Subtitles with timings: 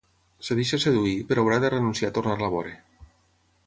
[0.43, 2.77] Es deixa seduir, però haurà de renunciar a tornar-la a veure.